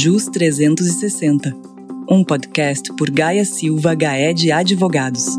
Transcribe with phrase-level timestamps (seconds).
[0.00, 1.56] JUS 360,
[2.08, 5.36] um podcast por Gaia Silva Gaé de Advogados.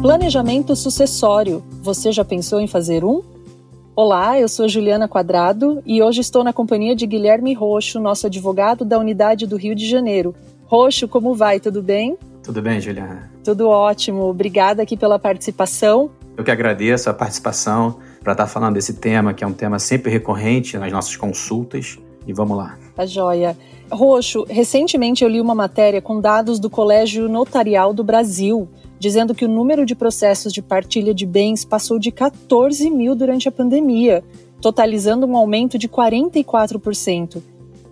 [0.00, 1.62] Planejamento sucessório.
[1.82, 3.20] Você já pensou em fazer um?
[3.94, 8.86] Olá, eu sou Juliana Quadrado e hoje estou na companhia de Guilherme Roxo, nosso advogado
[8.86, 10.34] da Unidade do Rio de Janeiro.
[10.64, 11.60] Roxo, como vai?
[11.60, 12.16] Tudo bem?
[12.42, 13.30] Tudo bem, Juliana?
[13.44, 14.22] Tudo ótimo.
[14.22, 16.10] Obrigada aqui pela participação.
[16.36, 20.10] Eu que agradeço a participação para estar falando desse tema, que é um tema sempre
[20.10, 21.98] recorrente nas nossas consultas.
[22.26, 22.76] E vamos lá.
[22.94, 23.56] Tá joia.
[23.90, 29.44] Roxo, recentemente eu li uma matéria com dados do Colégio Notarial do Brasil, dizendo que
[29.44, 34.24] o número de processos de partilha de bens passou de 14 mil durante a pandemia,
[34.60, 37.42] totalizando um aumento de 44%.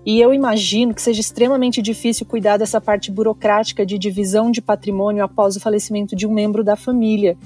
[0.05, 5.23] E eu imagino que seja extremamente difícil cuidar dessa parte burocrática de divisão de patrimônio
[5.23, 7.37] após o falecimento de um membro da família.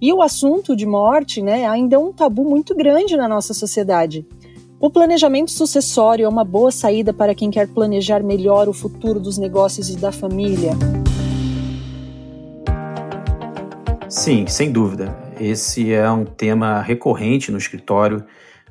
[0.00, 4.26] E o assunto de morte né, ainda é um tabu muito grande na nossa sociedade.
[4.78, 9.38] O planejamento sucessório é uma boa saída para quem quer planejar melhor o futuro dos
[9.38, 10.72] negócios e da família?
[14.08, 15.16] Sim, sem dúvida.
[15.40, 18.24] Esse é um tema recorrente no escritório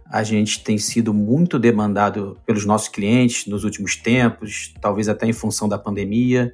[0.09, 5.33] a gente tem sido muito demandado pelos nossos clientes nos últimos tempos, talvez até em
[5.33, 6.53] função da pandemia.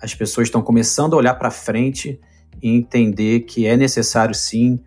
[0.00, 2.20] As pessoas estão começando a olhar para frente
[2.62, 4.80] entender que é necessário sim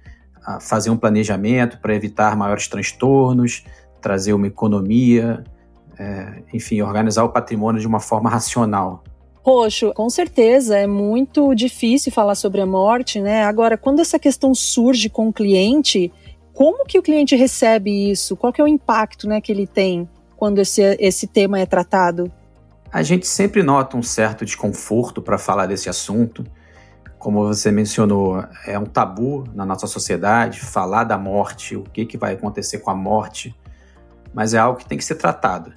[0.62, 3.64] fazer um planejamento para evitar maiores transtornos,
[4.00, 5.44] trazer uma economia,
[5.98, 9.04] é, enfim, organizar o patrimônio de uma forma racional.
[9.44, 13.44] Roxo, com certeza é muito difícil falar sobre a morte, né?
[13.44, 16.12] Agora, quando essa questão surge com o cliente,
[16.52, 18.36] como que o cliente recebe isso?
[18.36, 22.32] Qual que é o impacto né, que ele tem quando esse, esse tema é tratado?
[22.92, 26.44] A gente sempre nota um certo desconforto para falar desse assunto.
[27.26, 32.20] Como você mencionou, é um tabu na nossa sociedade falar da morte, o que, que
[32.20, 33.56] vai acontecer com a morte,
[34.32, 35.74] mas é algo que tem que ser tratado.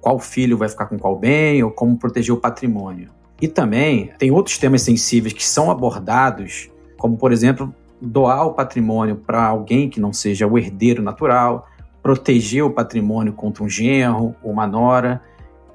[0.00, 3.10] Qual filho vai ficar com qual bem ou como proteger o patrimônio.
[3.40, 7.72] E também tem outros temas sensíveis que são abordados, como por exemplo
[8.02, 11.68] doar o patrimônio para alguém que não seja o herdeiro natural,
[12.02, 15.22] proteger o patrimônio contra um genro, uma nora.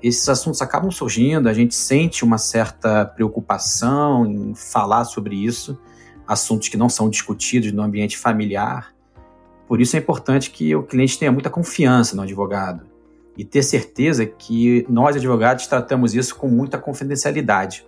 [0.03, 5.79] Esses assuntos acabam surgindo, a gente sente uma certa preocupação em falar sobre isso,
[6.27, 8.93] assuntos que não são discutidos no ambiente familiar.
[9.65, 12.85] Por isso é importante que o cliente tenha muita confiança no advogado
[13.37, 17.85] e ter certeza que nós, advogados, tratamos isso com muita confidencialidade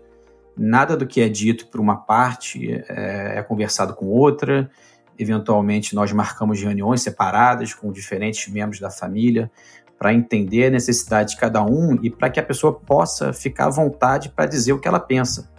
[0.58, 4.70] nada do que é dito por uma parte é, é, conversado com outra.
[5.18, 9.52] Eventualmente, nós marcamos reuniões separadas com diferentes membros da família
[9.98, 13.70] para entender a necessidade de cada um e para que a pessoa possa ficar à
[13.70, 15.50] vontade para dizer o que ela pensa,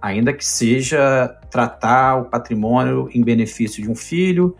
[0.00, 4.56] ainda que seja tratar o patrimônio em benefício de um filho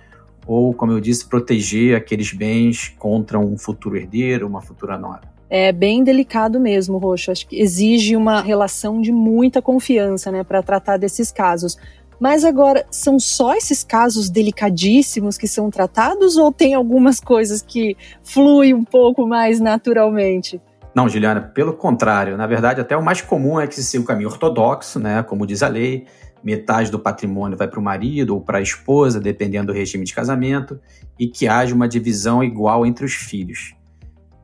[0.46, 5.72] ou, como eu disse, proteger aqueles bens contra um futuro herdeiro, uma futura nora é
[5.72, 7.32] bem delicado mesmo, Roxo.
[7.32, 11.76] Acho que exige uma relação de muita confiança, né, para tratar desses casos.
[12.20, 17.96] Mas agora, são só esses casos delicadíssimos que são tratados ou tem algumas coisas que
[18.22, 20.60] fluem um pouco mais naturalmente?
[20.94, 22.36] Não, Juliana, pelo contrário.
[22.36, 25.46] Na verdade, até o mais comum é que se siga o caminho ortodoxo, né, como
[25.46, 26.06] diz a lei,
[26.44, 30.14] metade do patrimônio vai para o marido ou para a esposa, dependendo do regime de
[30.14, 30.78] casamento,
[31.18, 33.74] e que haja uma divisão igual entre os filhos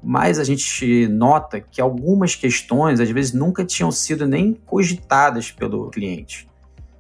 [0.09, 5.91] mas a gente nota que algumas questões, às vezes, nunca tinham sido nem cogitadas pelo
[5.91, 6.49] cliente.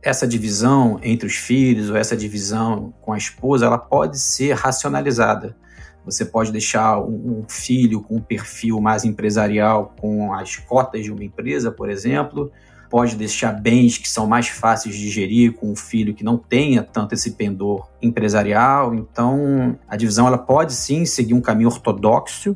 [0.06, 5.56] Essa divisão entre os filhos ou essa divisão com a esposa, ela pode ser racionalizada.
[6.04, 11.24] Você pode deixar um filho com um perfil mais empresarial, com as cotas de uma
[11.24, 12.52] empresa, por exemplo,
[12.88, 16.84] pode deixar bens que são mais fáceis de gerir com um filho que não tenha
[16.84, 18.94] tanto esse pendor empresarial.
[18.94, 22.54] Então, a divisão ela pode sim seguir um caminho ortodoxo,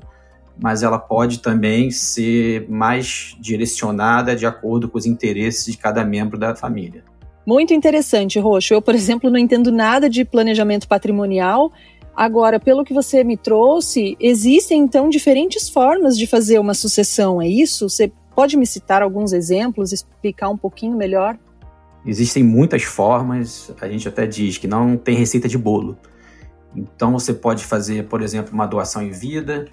[0.56, 6.38] mas ela pode também ser mais direcionada de acordo com os interesses de cada membro
[6.38, 7.09] da família.
[7.46, 8.74] Muito interessante, Roxo.
[8.74, 11.72] Eu, por exemplo, não entendo nada de planejamento patrimonial.
[12.14, 17.48] Agora, pelo que você me trouxe, existem então diferentes formas de fazer uma sucessão, é
[17.48, 17.88] isso?
[17.88, 21.38] Você pode me citar alguns exemplos, explicar um pouquinho melhor?
[22.04, 25.96] Existem muitas formas, a gente até diz que não tem receita de bolo.
[26.74, 29.66] Então você pode fazer, por exemplo, uma doação em vida,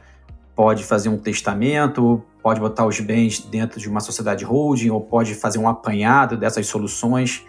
[0.55, 5.35] pode fazer um testamento, pode botar os bens dentro de uma sociedade holding ou pode
[5.35, 7.45] fazer um apanhado dessas soluções.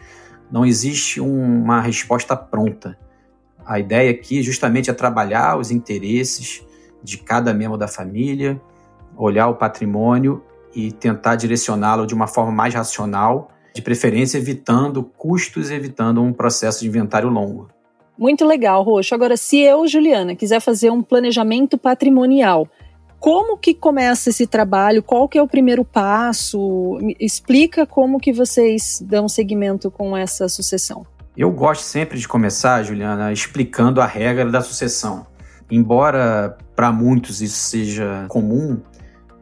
[0.50, 2.98] Não existe uma resposta pronta.
[3.64, 6.64] A ideia aqui justamente é trabalhar os interesses
[7.02, 8.60] de cada membro da família,
[9.16, 10.42] olhar o patrimônio
[10.74, 16.80] e tentar direcioná-lo de uma forma mais racional, de preferência evitando custos, evitando um processo
[16.80, 17.68] de inventário longo.
[18.16, 19.14] Muito legal, Roxo.
[19.14, 22.66] Agora, se eu, Juliana, quiser fazer um planejamento patrimonial,
[23.18, 25.02] como que começa esse trabalho?
[25.02, 26.98] Qual que é o primeiro passo?
[27.18, 31.04] Explica como que vocês dão seguimento com essa sucessão.
[31.36, 35.26] Eu gosto sempre de começar, Juliana, explicando a regra da sucessão.
[35.70, 38.80] Embora para muitos isso seja comum,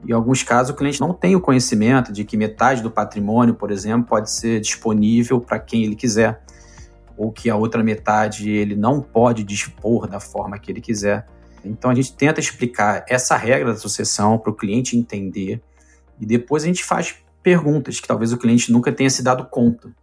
[0.06, 3.70] em alguns casos o cliente não tem o conhecimento de que metade do patrimônio, por
[3.70, 6.42] exemplo, pode ser disponível para quem ele quiser
[7.16, 11.26] ou que a outra metade ele não pode dispor da forma que ele quiser.
[11.66, 15.62] Então a gente tenta explicar essa regra da sucessão para o cliente entender
[16.20, 19.94] e depois a gente faz perguntas que talvez o cliente nunca tenha se dado conta.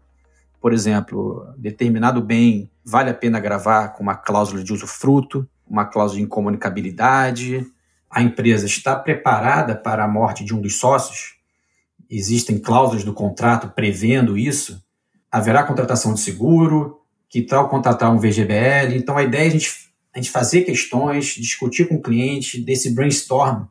[0.62, 6.20] Por exemplo, determinado bem vale a pena gravar com uma cláusula de usufruto, uma cláusula
[6.20, 7.66] de incomunicabilidade.
[8.10, 11.36] A empresa está preparada para a morte de um dos sócios?
[12.10, 14.82] Existem cláusulas do contrato prevendo isso?
[15.32, 17.04] Haverá contratação de seguro?
[17.34, 18.96] que tal contratar um VGBL.
[18.96, 22.92] Então, a ideia é a gente, a gente fazer questões, discutir com o cliente, desse
[22.94, 23.66] brainstorm,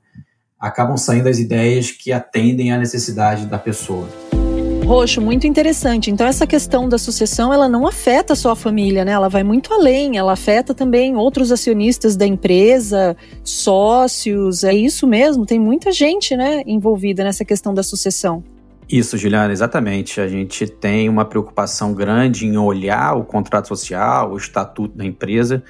[0.58, 4.08] acabam saindo as ideias que atendem à necessidade da pessoa.
[4.84, 6.10] Roxo, muito interessante.
[6.10, 9.12] Então essa questão da sucessão, ela não afeta só a família, né?
[9.12, 15.46] Ela vai muito além, ela afeta também outros acionistas da empresa, sócios, é isso mesmo,
[15.46, 18.42] tem muita gente, né, envolvida nessa questão da sucessão.
[18.88, 20.20] Isso, Juliana, exatamente.
[20.20, 25.62] A gente tem uma preocupação grande em olhar o contrato social, o estatuto da empresa,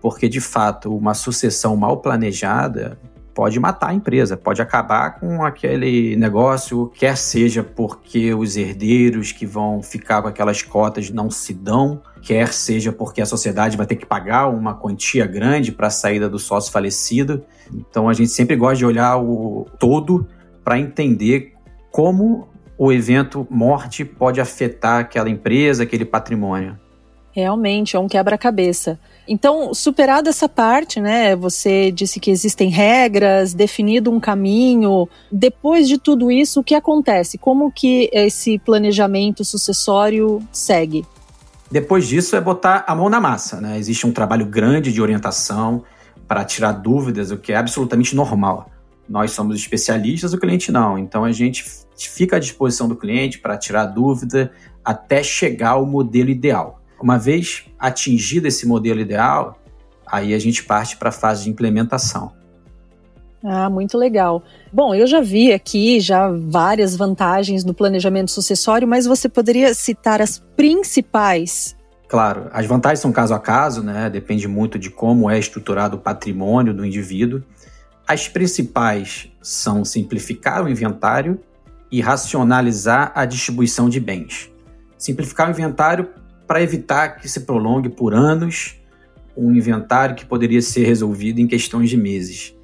[0.00, 2.98] porque de fato uma sucessão mal planejada
[3.36, 9.44] pode matar a empresa, pode acabar com aquele negócio, quer seja porque os herdeiros que
[9.44, 13.96] vão ficar com aquelas cotas não se dão, quer seja porque a sociedade vai ter
[13.96, 17.44] que pagar uma quantia grande para a saída do sócio falecido.
[17.70, 20.26] Então a gente sempre gosta de olhar o todo
[20.64, 21.52] para entender
[21.92, 26.78] como o evento morte pode afetar aquela empresa, aquele patrimônio.
[27.36, 28.98] Realmente, é um quebra-cabeça.
[29.28, 31.36] Então, superada essa parte, né?
[31.36, 35.06] Você disse que existem regras, definido um caminho.
[35.30, 37.36] Depois de tudo isso, o que acontece?
[37.36, 41.04] Como que esse planejamento sucessório segue?
[41.70, 43.76] Depois disso é botar a mão na massa, né?
[43.76, 45.84] Existe um trabalho grande de orientação
[46.26, 48.70] para tirar dúvidas, o que é absolutamente normal.
[49.06, 50.96] Nós somos especialistas, o cliente não.
[50.96, 51.66] Então a gente
[51.98, 54.50] fica à disposição do cliente para tirar dúvida
[54.82, 56.80] até chegar ao modelo ideal.
[57.00, 59.58] Uma vez atingido esse modelo ideal,
[60.06, 62.32] aí a gente parte para a fase de implementação.
[63.44, 64.42] Ah, muito legal.
[64.72, 70.20] Bom, eu já vi aqui já várias vantagens no planejamento sucessório, mas você poderia citar
[70.20, 71.76] as principais?
[72.08, 74.08] Claro, as vantagens são caso a caso, né?
[74.10, 77.42] Depende muito de como é estruturado o patrimônio do indivíduo.
[78.06, 81.40] As principais são simplificar o inventário
[81.90, 84.50] e racionalizar a distribuição de bens.
[84.96, 86.08] Simplificar o inventário
[86.46, 88.80] para evitar que se prolongue por anos
[89.36, 92.54] um inventário que poderia ser resolvido em questões de meses.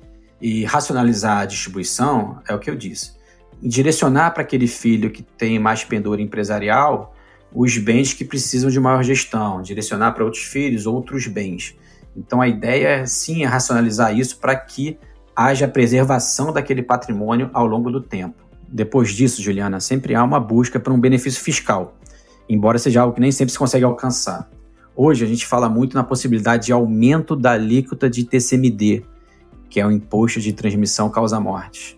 [0.41, 3.13] E racionalizar a distribuição é o que eu disse.
[3.61, 7.15] Direcionar para aquele filho que tem mais pendor empresarial
[7.55, 11.77] os bens que precisam de maior gestão, direcionar para outros filhos outros bens.
[12.17, 14.99] Então a ideia sim é racionalizar isso para que
[15.37, 18.43] haja preservação daquele patrimônio ao longo do tempo.
[18.69, 21.97] Depois disso, Juliana, sempre há uma busca por um benefício fiscal,
[22.55, 24.49] embora seja algo que nem sempre se consegue alcançar.
[24.95, 29.05] Hoje a gente fala muito na possibilidade de aumento da alíquota de TCMD,
[29.71, 31.97] que é o Imposto de Transmissão Causa Mortes.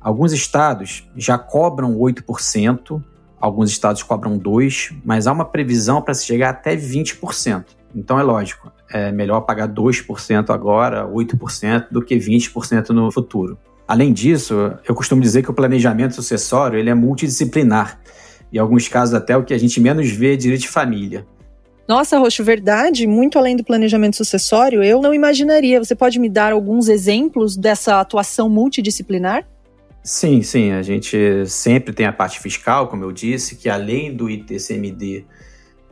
[0.00, 3.02] Alguns estados já cobram 8%,
[3.40, 7.64] alguns estados cobram 2%, mas há uma previsão para se chegar até 20%.
[7.94, 13.58] Então é lógico, é melhor pagar 2% agora, 8%, do que 20% no futuro.
[13.86, 14.54] Além disso,
[14.88, 17.98] eu costumo dizer que o planejamento sucessório ele é multidisciplinar.
[18.52, 21.26] Em alguns casos, até o que a gente menos vê é direito de família.
[21.86, 25.82] Nossa, Roxo, verdade, muito além do planejamento sucessório, eu não imaginaria.
[25.82, 29.44] Você pode me dar alguns exemplos dessa atuação multidisciplinar?
[30.02, 30.70] Sim, sim.
[30.72, 35.24] A gente sempre tem a parte fiscal, como eu disse, que além do ITCMD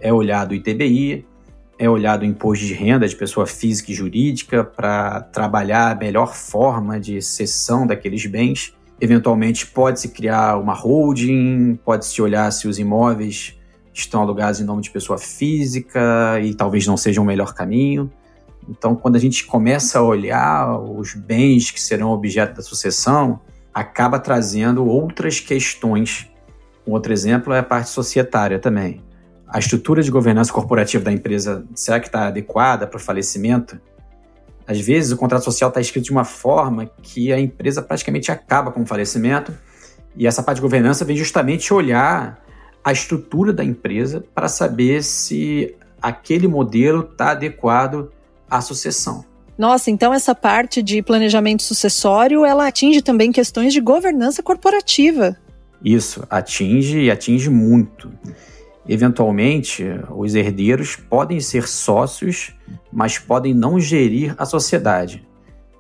[0.01, 1.27] é olhado o ITBI,
[1.79, 6.35] é olhado o imposto de renda de pessoa física e jurídica para trabalhar a melhor
[6.35, 8.75] forma de cessão daqueles bens.
[9.01, 13.57] Eventualmente, pode-se criar uma holding, pode-se olhar se os imóveis
[13.93, 18.11] estão alugados em nome de pessoa física e talvez não seja o melhor caminho.
[18.69, 23.41] Então, quando a gente começa a olhar os bens que serão objeto da sucessão,
[23.73, 26.31] acaba trazendo outras questões.
[26.87, 29.03] Um outro exemplo é a parte societária também
[29.49, 33.81] a estrutura de governança corporativa da empresa, será que está adequada para o falecimento?
[34.69, 38.71] Às vezes, o contrato social está escrito de uma forma que a empresa praticamente acaba
[38.71, 39.51] com o falecimento,
[40.15, 42.45] e essa parte de governança vem justamente olhar
[42.85, 48.13] a estrutura da empresa para saber se aquele modelo está adequado
[48.49, 49.25] à sucessão.
[49.57, 55.35] Nossa, então essa parte de planejamento sucessório, ela atinge também questões de governança corporativa.
[55.83, 58.13] Isso, atinge e atinge muito.
[58.89, 59.85] Eventualmente,
[60.17, 62.57] os herdeiros podem ser sócios,
[62.91, 65.27] mas podem não gerir a sociedade.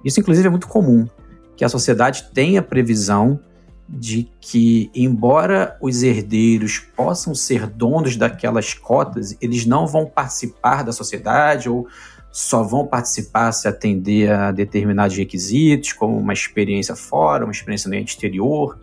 [0.05, 1.09] Isso, inclusive, é muito comum,
[1.57, 3.41] que a sociedade tenha previsão
[3.89, 10.93] de que, embora os herdeiros possam ser donos daquelas cotas, eles não vão participar da
[10.93, 11.89] sociedade ou
[12.31, 17.95] só vão participar se atender a determinados requisitos, como uma experiência fora, uma experiência no
[17.97, 18.79] exterior,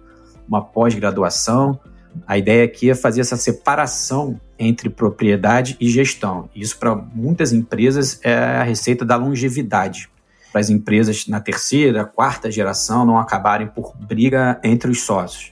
[0.48, 1.80] uma pós-graduação.
[2.28, 6.50] A ideia aqui é fazer essa separação entre propriedade e gestão.
[6.56, 10.10] Isso, para muitas empresas, é a receita da longevidade
[10.56, 15.52] para as empresas na terceira, quarta geração não acabarem por briga entre os sócios.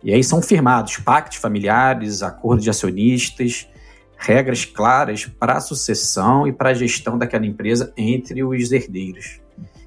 [0.00, 3.68] E aí são firmados pactos familiares, acordos de acionistas,
[4.16, 9.40] regras claras para a sucessão e para a gestão daquela empresa entre os herdeiros,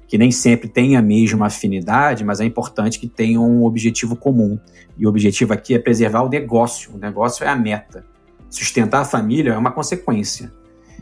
[0.08, 4.58] que nem sempre têm a mesma afinidade, mas é importante que tenham um objetivo comum.
[4.96, 6.92] E o objetivo aqui é preservar o negócio.
[6.94, 8.04] O negócio é a meta.
[8.50, 10.50] Sustentar a família é uma consequência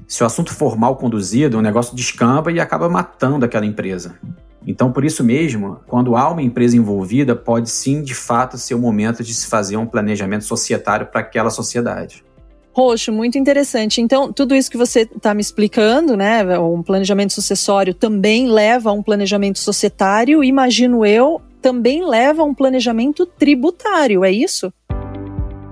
[0.07, 4.17] se o assunto for mal conduzido, o negócio descamba e acaba matando aquela empresa.
[4.65, 8.79] Então, por isso mesmo, quando há uma empresa envolvida, pode sim, de fato, ser o
[8.79, 12.25] momento de se fazer um planejamento societário para aquela sociedade.
[12.77, 14.01] Roxo, muito interessante.
[14.01, 18.93] Então, tudo isso que você está me explicando, né, um planejamento sucessório também leva a
[18.93, 24.71] um planejamento societário, imagino eu, também leva a um planejamento tributário, é isso?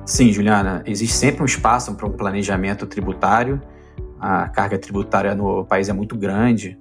[0.06, 3.60] Sim, Juliana, existe sempre um espaço para um planejamento tributário
[4.26, 6.78] a carga tributária no país é muito grande,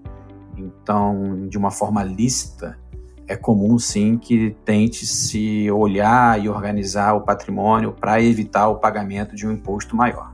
[0.56, 2.80] então, de uma forma lícita,
[3.28, 9.36] é comum sim que tente se olhar e organizar o patrimônio para evitar o pagamento
[9.36, 10.34] de um imposto maior.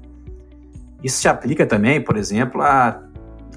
[1.04, 3.02] Isso se aplica também, por exemplo, à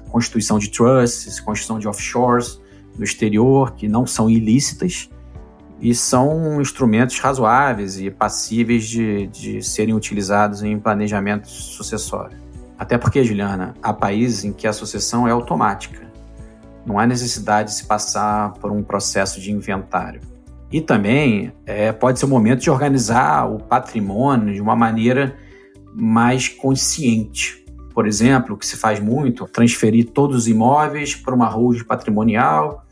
[0.09, 2.61] constituição de trusts, constituição de offshores
[2.97, 5.09] no exterior, que não são ilícitas
[5.81, 12.37] e são instrumentos razoáveis e passíveis de, de serem utilizados em planejamento sucessório.
[12.77, 16.12] Até porque, Juliana, há países em que a sucessão é automática.
[16.85, 20.21] Não há necessidade de se passar por um processo de inventário.
[20.71, 25.37] E também é, pode ser o momento de organizar o patrimônio de uma maneira
[25.93, 27.63] mais consciente.
[27.93, 32.83] Por exemplo, o que se faz muito, transferir todos os imóveis para uma holding patrimonial,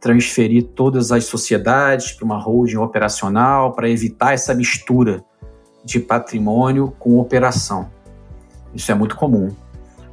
[0.00, 5.22] transferir todas as sociedades para uma holding operacional, para evitar essa mistura
[5.84, 7.90] de patrimônio com operação.
[8.74, 9.54] Isso é muito comum.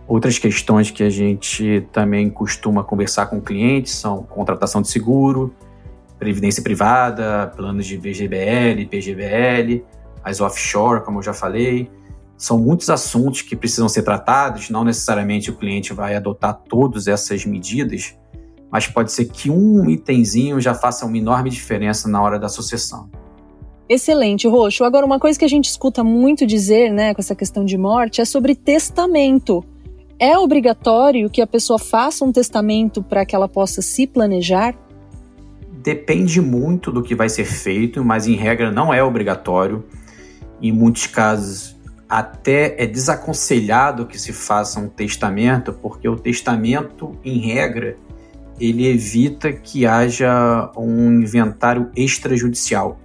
[0.08, 5.54] Outras questões que a gente também costuma conversar com clientes são contratação de seguro,
[6.18, 9.84] previdência privada, planos de VGBL, PGBL,
[10.24, 11.92] as offshore, como eu já falei.
[12.38, 17.46] São muitos assuntos que precisam ser tratados, não necessariamente o cliente vai adotar todas essas
[17.46, 18.16] medidas,
[18.72, 23.10] mas pode ser que um itemzinho já faça uma enorme diferença na hora da sucessão.
[23.90, 24.84] Excelente, Roxo.
[24.84, 28.20] Agora, uma coisa que a gente escuta muito dizer, né, com essa questão de morte,
[28.22, 29.64] é sobre testamento.
[30.20, 34.74] É obrigatório que a pessoa faça um testamento para que ela possa se planejar?
[35.84, 39.86] Depende muito do que vai ser feito, mas em regra não é obrigatório.
[40.60, 41.78] Em muitos casos,
[42.10, 47.96] até é desaconselhado que se faça um testamento, porque o testamento, em regra,
[48.60, 53.00] ele evita que haja um inventário extrajudicial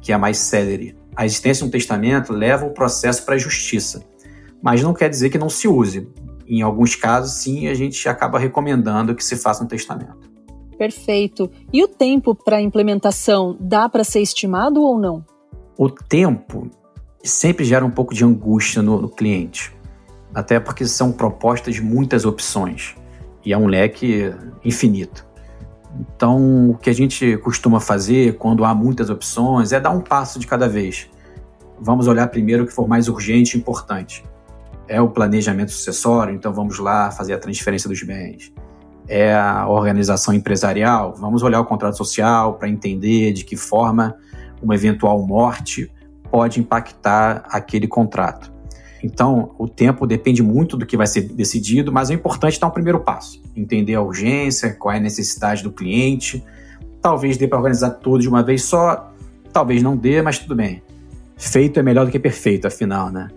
[0.00, 0.96] que é mais célere.
[1.14, 4.02] A existência de um testamento leva o processo para a justiça,
[4.62, 6.08] mas não quer dizer que não se use.
[6.48, 10.30] Em alguns casos, sim, a gente acaba recomendando que se faça um testamento.
[10.78, 11.50] Perfeito.
[11.72, 15.24] E o tempo para a implementação dá para ser estimado ou não?
[15.76, 16.70] O tempo
[17.22, 19.76] sempre gera um pouco de angústia no, no cliente,
[20.32, 22.94] até porque são propostas de muitas opções
[23.44, 24.32] e é um leque
[24.64, 25.26] infinito.
[26.00, 30.38] Então, o que a gente costuma fazer quando há muitas opções é dar um passo
[30.38, 31.08] de cada vez.
[31.80, 34.24] Vamos olhar primeiro o que for mais urgente e importante.
[34.88, 38.52] É o planejamento sucessório, então vamos lá fazer a transferência dos bens.
[39.06, 44.16] É a organização empresarial, vamos olhar o contrato social para entender de que forma
[44.62, 45.90] uma eventual morte
[46.30, 48.52] pode impactar aquele contrato.
[49.02, 52.70] Então, o tempo depende muito do que vai ser decidido, mas é importante dar um
[52.70, 56.44] primeiro passo, entender a urgência, qual é a necessidade do cliente.
[57.00, 59.12] Talvez dê para organizar tudo de uma vez só,
[59.52, 60.82] talvez não dê, mas tudo bem.
[61.36, 63.28] Feito é melhor do que perfeito, afinal, né?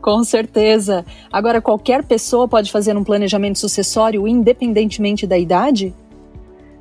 [0.00, 1.04] Com certeza.
[1.32, 5.94] Agora, qualquer pessoa pode fazer um planejamento sucessório independentemente da idade?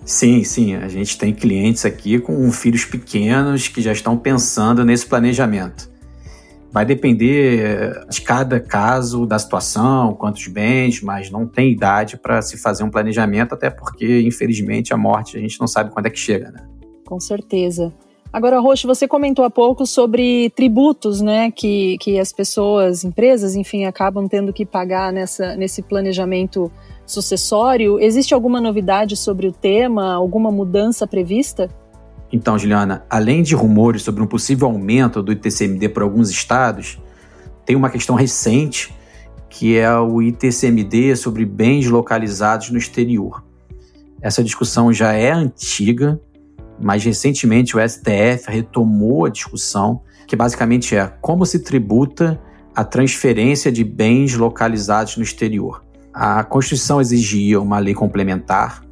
[0.06, 0.76] Sim, sim.
[0.76, 5.90] A gente tem clientes aqui com filhos pequenos que já estão pensando nesse planejamento.
[6.72, 12.42] Vai depender eh, de cada caso, da situação, quantos bens, mas não tem idade para
[12.42, 16.10] se fazer um planejamento, até porque, infelizmente, a morte a gente não sabe quando é
[16.10, 16.66] que chega, né?
[17.06, 17.92] Com certeza.
[18.32, 23.86] Agora, Roxo, você comentou há pouco sobre tributos, né, que, que as pessoas, empresas, enfim,
[23.86, 26.72] acabam tendo que pagar nessa, nesse planejamento
[27.06, 28.00] sucessório.
[28.00, 31.70] Existe alguma novidade sobre o tema, alguma mudança prevista?
[32.32, 37.00] Então, Juliana, além de rumores sobre um possível aumento do ITCMD por alguns estados,
[37.66, 38.94] tem uma questão recente
[39.50, 43.44] que é o ITCMD sobre bens localizados no exterior.
[44.22, 46.20] Essa discussão já é antiga,
[46.80, 52.40] mas recentemente o STF retomou a discussão, que basicamente é como se tributa
[52.76, 55.84] a transferência de bens localizados no exterior.
[56.14, 58.84] A Constituição exigia uma lei complementar,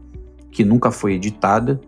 [0.52, 1.80] que nunca foi editada,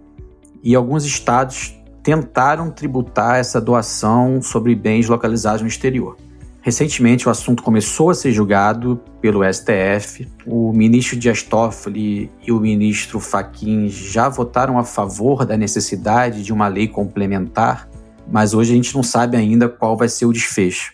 [0.64, 6.18] e alguns estados tentaram tributar essa doação sobre bens localizados no exterior.
[6.68, 10.28] Recentemente, o assunto começou a ser julgado pelo STF.
[10.46, 16.52] O ministro Dias Toffoli e o ministro Fachin já votaram a favor da necessidade de
[16.52, 17.88] uma lei complementar,
[18.30, 20.92] mas hoje a gente não sabe ainda qual vai ser o desfecho.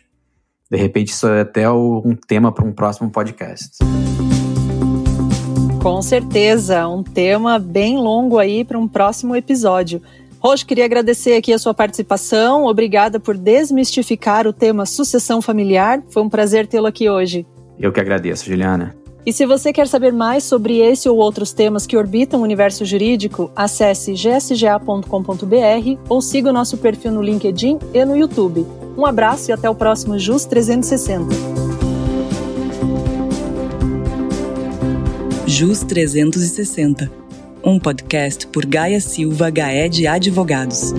[0.70, 3.80] De repente, isso é até um tema para um próximo podcast.
[5.82, 10.04] Com certeza, um tema bem longo aí para um próximo episódio.
[10.44, 12.66] Rojo, queria agradecer aqui a sua participação.
[12.66, 16.04] Obrigada por desmistificar o tema sucessão familiar.
[16.10, 17.46] Foi um prazer tê-lo aqui hoje.
[17.80, 18.94] Eu que agradeço, Juliana.
[19.26, 22.84] E se você quer saber mais sobre esse ou outros temas que orbitam o universo
[22.84, 25.06] jurídico, acesse gsga.com.br
[26.10, 28.68] ou siga o nosso perfil no LinkedIn e no YouTube.
[28.98, 31.34] Um abraço e até o próximo JUS 360.
[35.48, 37.23] JUS 360,
[37.64, 40.94] um podcast por Gaia Silva Gaé de Advogados.